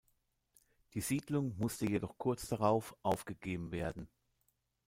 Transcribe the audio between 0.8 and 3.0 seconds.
Die Siedlung musste jedoch kurz darauf